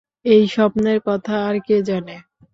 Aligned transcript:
এই 0.25 0.43
স্বপ্নের 0.47 0.97
কথা 1.07 1.35
আর 1.47 1.55
কে 1.67 1.77
জানে? 1.83 2.15